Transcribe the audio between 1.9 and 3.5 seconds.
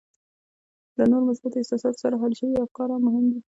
سره حل شوي افکار هم مهم دي